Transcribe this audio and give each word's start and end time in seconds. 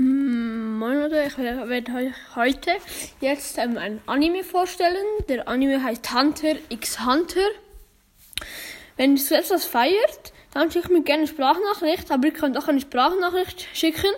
Mm, 0.00 0.78
Moin 0.78 0.96
Leute, 0.96 1.24
ich 1.26 1.36
werde 1.38 1.92
euch 1.92 2.12
heute 2.36 2.70
jetzt 3.20 3.58
ähm, 3.58 3.76
ein 3.78 4.00
Anime 4.06 4.44
vorstellen. 4.44 5.04
Der 5.28 5.48
Anime 5.48 5.82
heißt 5.82 6.14
Hunter 6.14 6.54
x 6.68 7.04
Hunter. 7.04 7.48
Wenn 8.96 9.16
ihr 9.16 9.22
selbst 9.22 9.50
was 9.50 9.64
feiert, 9.64 10.32
dann 10.54 10.70
schickt 10.70 10.90
mir 10.90 11.02
gerne 11.02 11.22
eine 11.22 11.26
Sprachnachricht, 11.26 12.12
aber 12.12 12.26
ihr 12.26 12.32
könnt 12.32 12.56
auch 12.56 12.68
eine 12.68 12.80
Sprachnachricht 12.80 13.66
schicken, 13.74 14.12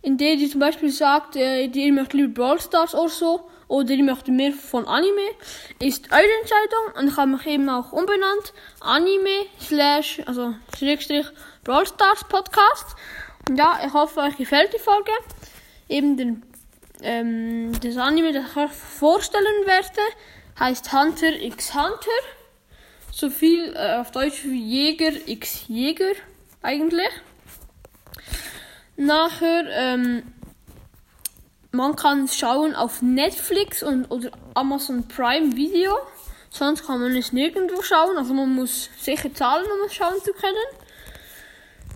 in 0.00 0.16
der 0.16 0.32
ihr 0.32 0.50
zum 0.50 0.60
Beispiel 0.60 0.88
sagt, 0.90 1.36
äh, 1.36 1.66
ihr 1.66 1.92
möchtet 1.92 2.14
lieber 2.14 2.32
Brawl 2.44 2.58
Stars 2.58 2.94
oder 2.94 3.10
so, 3.10 3.50
oder 3.68 3.90
ihr 3.90 4.04
möchtet 4.04 4.28
mehr 4.28 4.52
von 4.52 4.86
Anime. 4.86 5.32
Ist 5.80 6.10
eure 6.12 6.22
Entscheidung 6.40 6.98
und 6.98 7.08
ich 7.08 7.16
habe 7.18 7.32
mich 7.32 7.46
eben 7.46 7.68
auch 7.68 7.92
umbenannt. 7.92 8.54
Anime 8.80 9.48
slash, 9.60 10.22
also 10.24 10.54
Schrägstrich 10.78 11.26
Brawl 11.62 11.86
Stars 11.86 12.24
Podcast. 12.24 12.96
Ja, 13.54 13.80
ich 13.86 13.92
hoffe, 13.92 14.20
euch 14.20 14.36
gefällt 14.36 14.74
die 14.74 14.78
Folge. 14.78 15.12
Eben 15.88 16.16
den, 16.16 16.42
ähm, 17.00 17.72
das 17.80 17.96
Anime, 17.96 18.32
das 18.32 18.50
ich 18.50 18.56
euch 18.56 18.72
vorstellen 18.72 19.66
werde, 19.66 20.00
heißt 20.58 20.92
Hunter 20.92 21.30
x 21.30 21.72
Hunter. 21.74 22.18
So 23.12 23.30
viel 23.30 23.72
äh, 23.76 23.98
auf 23.98 24.10
Deutsch 24.10 24.44
wie 24.44 24.60
Jäger 24.60 25.12
x 25.26 25.68
Jäger 25.68 26.12
eigentlich. 26.60 27.08
Nachher, 28.96 29.64
ähm, 29.70 30.24
man 31.70 31.94
kann 31.94 32.24
es 32.24 32.36
schauen 32.36 32.74
auf 32.74 33.00
Netflix 33.00 33.82
und, 33.82 34.06
oder 34.10 34.32
Amazon 34.54 35.06
Prime 35.06 35.54
Video. 35.54 35.96
Sonst 36.50 36.84
kann 36.84 37.00
man 37.00 37.14
es 37.14 37.32
nirgendwo 37.32 37.80
schauen. 37.82 38.18
Also 38.18 38.34
man 38.34 38.52
muss 38.52 38.90
sicher 38.98 39.32
zahlen, 39.32 39.66
um 39.66 39.86
es 39.86 39.94
schauen 39.94 40.20
zu 40.24 40.32
können. 40.32 40.85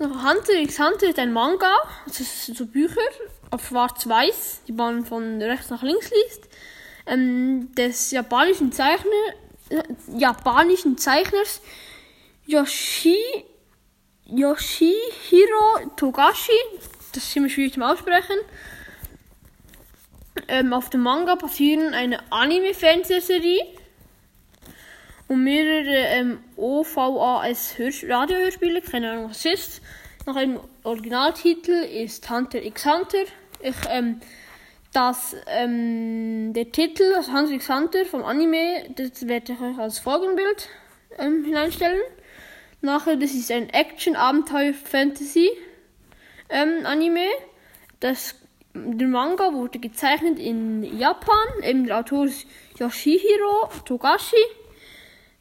Hunter 0.01 0.55
x 0.55 0.79
Hunter 0.79 1.09
ist 1.09 1.19
ein 1.19 1.33
Manga. 1.33 1.75
Das 2.07 2.47
sind 2.47 2.57
so 2.57 2.67
Bücher 2.67 3.01
auf 3.51 3.67
schwarz-weiß, 3.67 4.63
die 4.67 4.73
man 4.73 5.05
von 5.05 5.43
rechts 5.43 5.69
nach 5.71 5.83
links 5.83 6.11
liest. 6.11 6.49
Ähm, 7.07 7.75
des 7.75 8.11
japanischen 8.11 8.73
Zeichner, 8.73 9.11
äh, 9.69 9.83
japanischen 10.17 10.97
Zeichners 10.97 11.61
Yoshi, 12.47 13.19
Yoshihiro 14.25 15.91
Togashi. 15.97 16.53
Das 17.13 17.25
ist 17.25 17.33
ziemlich 17.33 17.55
schwierig 17.55 17.75
zum 17.75 17.83
Aussprechen. 17.83 18.37
Ähm, 20.49 20.73
auf 20.73 20.89
dem 20.89 21.03
Manga 21.03 21.37
passieren 21.37 21.93
eine 21.93 22.21
Anime-Fernsehserie 22.33 23.80
und 25.31 25.45
mehrere 25.45 26.09
ähm, 26.09 26.39
OVAS 26.57 27.77
Radiohörspiele, 27.79 28.83
keine 28.83 29.13
Ahnung 29.13 29.31
was 29.31 29.45
ist. 29.45 29.81
Nach 30.27 30.35
einem 30.35 30.59
Originaltitel 30.83 31.71
ist 31.71 32.29
Hunter 32.29 32.61
x 32.61 32.85
Hunter. 32.85 33.23
Ich, 33.63 33.77
ähm, 33.89 34.21
das, 34.93 35.37
ähm, 35.47 36.53
der 36.53 36.73
Titel, 36.73 37.05
Hunter 37.33 37.53
x 37.53 37.69
Hunter 37.69 38.05
vom 38.07 38.25
Anime, 38.25 38.93
das 38.97 39.29
werde 39.29 39.53
ich 39.53 39.61
euch 39.61 39.79
als 39.79 40.01
Folgenbild 40.01 40.69
ähm, 41.17 41.45
hineinstellen. 41.45 42.01
Nachher, 42.81 43.15
das 43.15 43.31
ist 43.31 43.53
ein 43.53 43.71
Action-Abenteuer-Fantasy 43.71 45.51
ähm. 46.49 46.85
Das, 48.01 48.35
der 48.75 49.07
Manga 49.07 49.53
wurde 49.53 49.79
gezeichnet 49.79 50.41
in 50.41 50.83
Japan. 50.99 51.63
Eben 51.63 51.87
der 51.87 52.01
Autor 52.01 52.25
ist 52.25 52.49
Yoshihiro 52.81 53.71
Togashi. 53.85 54.60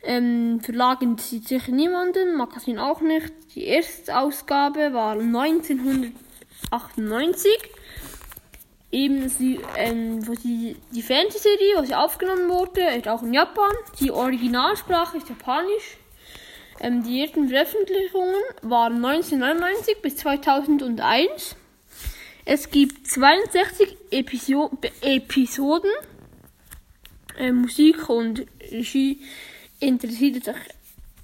Ähm, 0.01 0.61
Verlag 0.61 1.01
interessiert 1.01 1.47
sicher 1.47 1.71
niemanden, 1.71 2.35
Magazin 2.35 2.79
auch 2.79 3.01
nicht. 3.01 3.33
Die 3.55 3.65
erste 3.65 4.17
Ausgabe 4.17 4.93
war 4.93 5.19
1998. 5.19 7.51
Eben 8.91 9.29
sie, 9.29 9.59
ähm, 9.75 10.27
wo 10.27 10.33
sie, 10.33 10.75
die 10.91 11.03
Fernsehserie, 11.03 11.77
wo 11.77 11.83
sie 11.83 11.93
aufgenommen 11.93 12.49
wurde, 12.49 12.81
ist 12.97 13.07
auch 13.07 13.21
in 13.21 13.33
Japan. 13.33 13.71
Die 13.99 14.11
Originalsprache 14.11 15.17
ist 15.17 15.29
Japanisch. 15.29 15.97
Ähm, 16.79 17.03
die 17.03 17.21
ersten 17.21 17.49
Veröffentlichungen 17.49 18.41
waren 18.61 19.05
1999 19.05 20.01
bis 20.01 20.15
2001. 20.17 21.55
Es 22.45 22.71
gibt 22.71 23.05
62 23.05 23.95
Episo 24.11 24.71
Episoden. 25.01 25.91
Äh, 27.37 27.51
Musik 27.51 28.09
und 28.09 28.47
Regie 28.71 29.21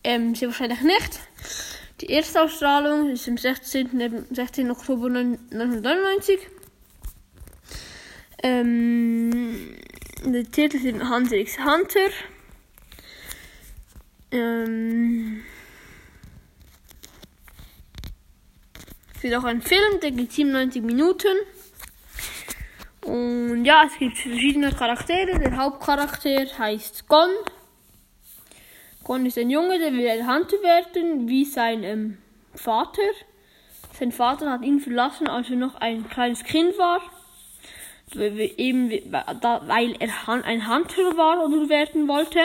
ähm, 0.03 0.35
sehr 0.35 0.49
wahrscheinlich 0.49 0.81
nicht. 0.81 1.19
Die 2.01 2.07
erste 2.07 2.41
Ausstrahlung 2.41 3.09
ist 3.09 3.27
am 3.27 3.37
16. 3.37 4.27
16. 4.31 4.71
Oktober 4.71 5.07
1999. 5.07 6.39
Ähm, 8.43 9.75
der 10.23 10.43
Titel 10.51 10.77
ist 10.77 11.09
Hunter 11.09 11.35
x 11.37 11.57
Hunter. 11.57 12.09
Ähm, 14.31 15.43
es 19.15 19.23
wird 19.23 19.35
auch 19.35 19.43
ein 19.45 19.61
Film, 19.61 19.99
der 20.01 20.11
geht 20.11 20.31
97 20.31 20.81
Minuten. 20.83 21.35
Und 23.01 23.65
ja, 23.65 23.85
es 23.85 23.97
gibt 23.97 24.17
verschiedene 24.17 24.71
Charaktere. 24.71 25.39
Der 25.39 25.55
Hauptcharakter 25.57 26.45
heißt 26.57 27.07
Gon. 27.07 27.29
Gon 29.05 29.23
ist 29.27 29.37
ein 29.37 29.51
Junge, 29.51 29.77
der 29.77 29.93
will 29.93 30.09
ein 30.09 30.27
Hunter 30.27 30.57
werden, 30.63 31.29
wie 31.29 31.45
sein 31.45 31.83
ähm, 31.83 32.17
Vater. 32.55 33.03
Sein 33.93 34.11
Vater 34.11 34.49
hat 34.49 34.63
ihn 34.63 34.79
verlassen, 34.79 35.27
als 35.27 35.47
er 35.47 35.57
noch 35.57 35.75
ein 35.75 36.09
kleines 36.09 36.43
Kind 36.43 36.75
war. 36.79 37.01
Eben, 38.15 38.89
weil 38.89 39.95
er 39.99 40.43
ein 40.43 40.67
Hunter 40.67 41.17
war 41.17 41.45
oder 41.45 41.69
werden 41.69 42.07
wollte. 42.07 42.39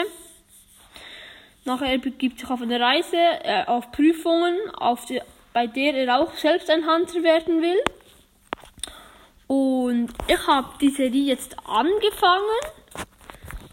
Nachher 1.65 1.97
begibt 1.97 2.39
sich 2.39 2.49
auf 2.49 2.61
eine 2.61 2.79
Reise, 2.79 3.17
äh, 3.17 3.65
auf 3.65 3.91
Prüfungen, 3.91 4.55
auf 4.75 5.05
die, 5.05 5.19
bei 5.53 5.65
der 5.65 5.95
er 5.95 6.19
auch 6.19 6.35
selbst 6.35 6.69
ein 6.69 6.87
Hunter 6.87 7.23
werden 7.23 7.63
will. 7.63 7.83
Und 9.47 10.13
ich 10.27 10.47
habe 10.47 10.69
die 10.79 10.89
Serie 10.89 11.23
jetzt 11.23 11.57
angefangen 11.67 12.80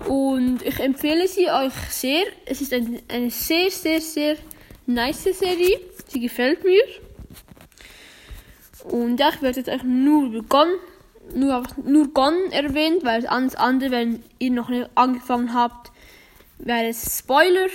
und 0.07 0.63
ich 0.63 0.79
empfehle 0.79 1.27
sie 1.27 1.51
euch 1.51 1.73
sehr. 1.91 2.25
Es 2.47 2.61
ist 2.61 2.73
ein, 2.73 3.03
eine 3.09 3.31
sehr, 3.31 3.71
sehr, 3.71 4.01
sehr 4.01 4.37
nice 4.87 5.25
Serie. 5.25 5.81
Sie 6.07 6.21
gefällt 6.21 6.65
mir. 6.65 6.83
Und 8.85 9.19
ja, 9.19 9.31
ich 9.31 9.43
werde 9.43 9.59
jetzt 9.59 9.69
euch 9.69 9.83
nur 9.83 10.31
begonnen, 10.31 10.79
nur, 11.35 11.63
nur 11.85 12.09
Gon 12.15 12.51
erwähnt, 12.53 13.05
weil 13.05 13.27
alles 13.27 13.55
andere, 13.57 13.91
wenn 13.91 14.23
ihr 14.39 14.51
noch 14.51 14.69
nicht 14.69 14.89
angefangen 14.95 15.53
habt, 15.53 15.91
wäre 16.59 16.87
es 16.87 17.19
Spoiler. 17.19 17.69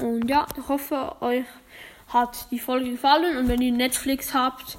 Und 0.00 0.28
ja, 0.28 0.46
ich 0.58 0.68
hoffe, 0.68 1.16
euch 1.20 1.44
hat 2.08 2.50
die 2.50 2.58
Folge 2.58 2.90
gefallen. 2.90 3.36
Und 3.36 3.48
wenn 3.48 3.62
ihr 3.62 3.72
Netflix 3.72 4.34
habt, 4.34 4.78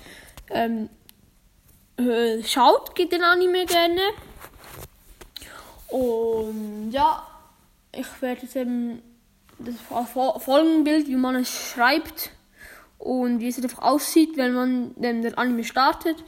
ähm, 0.49 0.89
schaut, 2.43 2.95
geht 2.95 3.11
den 3.11 3.23
Anime 3.23 3.65
gerne. 3.65 4.01
Und 5.89 6.91
ja, 6.91 7.25
ich 7.93 8.21
werde 8.21 8.41
jetzt 8.43 8.55
eben 8.55 9.01
das 9.59 9.75
Folgenbild, 10.43 11.07
wie 11.07 11.15
man 11.15 11.35
es 11.35 11.49
schreibt 11.49 12.31
und 12.99 13.39
wie 13.39 13.47
es 13.47 13.61
einfach 13.61 13.81
aussieht, 13.81 14.37
wenn 14.37 14.53
man 14.53 14.93
den, 14.95 15.21
den 15.21 15.35
Anime 15.35 15.63
startet. 15.63 16.23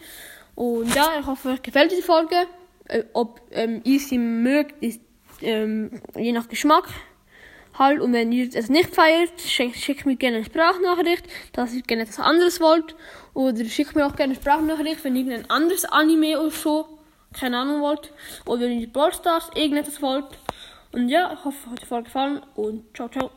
Und 0.55 0.93
ja, 0.95 1.11
ich 1.19 1.25
hoffe, 1.25 1.49
euch 1.49 1.61
gefällt 1.61 1.91
diese 1.91 2.03
Folge. 2.03 2.35
Äh, 2.85 3.03
ob 3.13 3.41
ähm, 3.51 3.81
ihr 3.83 3.99
sie 3.99 4.17
mögt, 4.17 4.81
ist 4.83 4.99
ähm, 5.41 6.01
je 6.15 6.31
nach 6.31 6.47
Geschmack 6.47 6.87
halt. 7.77 8.01
Und 8.01 8.13
wenn 8.13 8.31
ihr 8.31 8.49
es 8.53 8.69
nicht 8.69 8.93
feiert, 8.93 9.39
schickt, 9.39 9.77
schickt 9.77 10.05
mir 10.05 10.15
gerne 10.15 10.37
eine 10.37 10.45
Sprachnachricht, 10.45 11.25
dass 11.53 11.73
ihr 11.73 11.81
gerne 11.83 12.03
etwas 12.03 12.19
anderes 12.19 12.59
wollt. 12.59 12.95
Oder 13.33 13.63
schickt 13.65 13.95
mir 13.95 14.05
auch 14.05 14.15
gerne 14.15 14.33
eine 14.33 14.41
Sprachnachricht, 14.41 15.03
wenn 15.03 15.15
irgendein 15.15 15.49
anderes 15.49 15.85
Anime 15.85 16.39
oder 16.39 16.51
so 16.51 16.98
keine 17.33 17.57
Ahnung 17.57 17.81
wollt. 17.81 18.11
Oder 18.45 18.61
wenn 18.61 18.79
ihr 18.79 18.91
Brawl 18.91 19.13
Stars 19.13 19.49
irgendetwas 19.55 20.01
wollt. 20.01 20.25
Und 20.91 21.09
ja, 21.09 21.37
hoffe, 21.43 21.69
euch 21.69 21.81
hat 21.81 21.87
Folge 21.87 22.05
gefallen 22.05 22.41
und 22.55 22.95
ciao, 22.95 23.09
ciao. 23.09 23.31